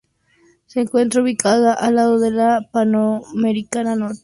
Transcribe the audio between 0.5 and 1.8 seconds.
Se encuentra ubicada